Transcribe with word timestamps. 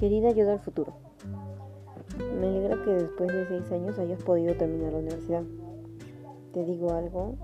Querida 0.00 0.30
ayuda 0.30 0.54
al 0.54 0.60
futuro. 0.60 0.94
Me 2.40 2.46
alegra 2.46 2.82
que 2.82 2.90
después 2.90 3.30
de 3.30 3.46
seis 3.48 3.70
años 3.70 3.98
hayas 3.98 4.22
podido 4.22 4.54
terminar 4.56 4.94
la 4.94 5.00
universidad. 5.00 5.42
Te 6.54 6.64
digo 6.64 6.94
algo, 6.94 7.34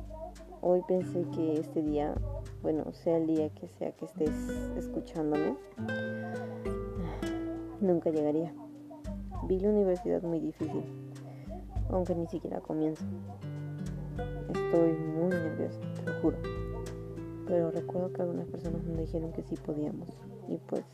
hoy 0.62 0.80
pensé 0.88 1.26
que 1.34 1.60
este 1.60 1.82
día, 1.82 2.14
bueno, 2.62 2.90
sea 2.94 3.18
el 3.18 3.26
día 3.26 3.50
que 3.50 3.68
sea 3.68 3.92
que 3.92 4.06
estés 4.06 4.30
escuchándome, 4.74 5.54
nunca 7.82 8.08
llegaría. 8.08 8.54
Vi 9.46 9.60
la 9.60 9.68
universidad 9.68 10.22
muy 10.22 10.40
difícil, 10.40 10.82
aunque 11.90 12.14
ni 12.14 12.26
siquiera 12.26 12.62
comienzo. 12.62 13.04
Estoy 14.48 14.94
muy 14.94 15.28
nerviosa, 15.28 15.80
te 15.94 16.10
lo 16.10 16.20
juro. 16.22 16.38
Pero 17.46 17.70
recuerdo 17.70 18.14
que 18.14 18.22
algunas 18.22 18.48
personas 18.48 18.82
me 18.82 19.02
dijeron 19.02 19.30
que 19.32 19.42
sí 19.42 19.56
podíamos. 19.56 20.08
Y 20.48 20.56
pues 20.56 20.86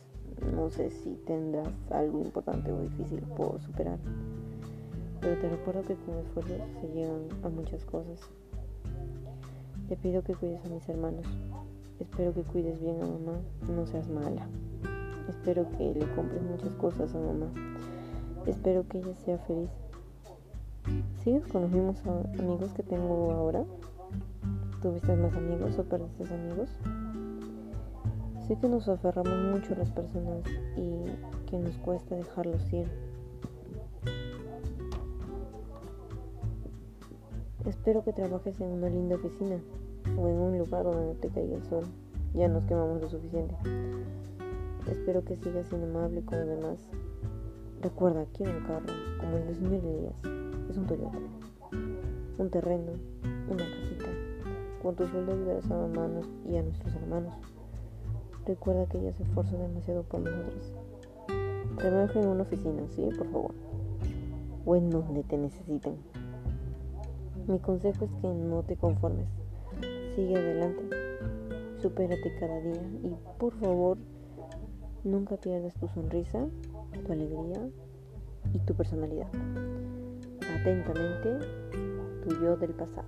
no 0.55 0.69
sé 0.69 0.89
si 0.89 1.15
tendrás 1.25 1.69
algo 1.91 2.21
importante 2.21 2.71
o 2.71 2.81
difícil 2.81 3.21
por 3.21 3.61
superar. 3.61 3.99
Pero 5.21 5.39
te 5.39 5.49
recuerdo 5.49 5.83
que 5.83 5.95
con 5.95 6.17
esfuerzo 6.17 6.55
se 6.81 6.87
llegan 6.89 7.27
a 7.43 7.49
muchas 7.49 7.85
cosas. 7.85 8.19
Te 9.87 9.95
pido 9.95 10.23
que 10.23 10.33
cuides 10.35 10.65
a 10.65 10.69
mis 10.69 10.87
hermanos. 10.89 11.25
Espero 11.99 12.33
que 12.33 12.41
cuides 12.41 12.81
bien 12.81 13.01
a 13.01 13.05
mamá. 13.05 13.39
No 13.67 13.85
seas 13.85 14.09
mala. 14.09 14.47
Espero 15.29 15.67
que 15.77 15.93
le 15.93 16.15
compres 16.15 16.41
muchas 16.41 16.73
cosas 16.73 17.13
a 17.15 17.19
mamá. 17.19 17.47
Espero 18.45 18.85
que 18.87 18.99
ella 18.99 19.15
sea 19.15 19.37
feliz. 19.39 19.69
¿Sigues 21.23 21.47
con 21.47 21.61
los 21.61 21.71
mismos 21.71 21.97
amigos 22.39 22.73
que 22.73 22.83
tengo 22.83 23.31
ahora? 23.31 23.63
¿Tuviste 24.81 25.15
más 25.15 25.33
amigos 25.33 25.79
o 25.79 25.83
perdiste 25.83 26.25
amigos? 26.33 26.69
Sé 28.47 28.57
que 28.57 28.67
nos 28.67 28.89
aferramos 28.89 29.41
mucho 29.53 29.73
a 29.73 29.77
las 29.77 29.91
personas 29.91 30.43
y 30.75 31.49
que 31.49 31.57
nos 31.57 31.77
cuesta 31.77 32.15
dejarlos 32.15 32.73
ir. 32.73 32.87
Espero 37.65 38.03
que 38.03 38.11
trabajes 38.11 38.59
en 38.59 38.67
una 38.67 38.89
linda 38.89 39.15
oficina 39.15 39.55
o 40.17 40.27
en 40.27 40.35
un 40.35 40.57
lugar 40.57 40.83
donde 40.83 41.05
no 41.05 41.13
te 41.13 41.29
caiga 41.29 41.55
el 41.55 41.63
sol. 41.63 41.85
Ya 42.33 42.49
nos 42.49 42.65
quemamos 42.65 43.01
lo 43.01 43.09
suficiente. 43.09 43.55
Espero 44.91 45.23
que 45.23 45.37
sigas 45.37 45.67
siendo 45.67 45.87
amable 45.87 46.21
con 46.25 46.39
los 46.39 46.47
demás. 46.49 46.79
Recuerda, 47.81 48.25
quiero 48.33 48.57
un 48.57 48.65
carro, 48.65 48.93
como 49.21 49.37
el 49.37 49.47
de 49.47 49.55
señor 49.55 49.73
Elías. 49.75 50.69
Es 50.69 50.77
un 50.77 50.85
Toyota. 50.85 51.19
Un 52.37 52.49
terreno, 52.49 52.91
una 53.49 53.63
casita. 53.63 54.09
Con 54.81 54.95
tu 54.95 55.07
sueldo 55.07 55.31
ayudarás 55.31 55.71
a 55.71 55.77
mamá 55.77 56.09
y 56.45 56.57
a 56.57 56.63
nuestros 56.63 56.93
hermanos. 56.95 57.33
Recuerda 58.45 58.85
que 58.87 58.99
ella 58.99 59.13
se 59.13 59.23
esfuerza 59.23 59.55
demasiado 59.57 60.03
por 60.03 60.19
nosotros. 60.19 60.73
Trabaja 61.77 62.19
en 62.19 62.27
una 62.27 62.43
oficina, 62.43 62.83
¿sí? 62.89 63.07
Por 63.17 63.31
favor. 63.31 63.51
O 64.65 64.75
en 64.75 64.89
donde 64.89 65.23
te 65.23 65.37
necesiten. 65.37 65.95
Mi 67.47 67.59
consejo 67.59 68.05
es 68.05 68.11
que 68.21 68.27
no 68.27 68.63
te 68.63 68.75
conformes. 68.75 69.27
Sigue 70.15 70.35
adelante. 70.35 70.83
Supérate 71.81 72.35
cada 72.39 72.59
día 72.59 72.81
y 73.03 73.15
por 73.37 73.53
favor 73.59 73.97
nunca 75.03 75.37
pierdas 75.37 75.73
tu 75.75 75.87
sonrisa, 75.89 76.45
tu 77.05 77.11
alegría 77.11 77.69
y 78.53 78.59
tu 78.59 78.73
personalidad. 78.73 79.27
Atentamente, 80.59 81.39
tu 82.23 82.41
yo 82.41 82.55
del 82.57 82.71
pasado. 82.71 83.07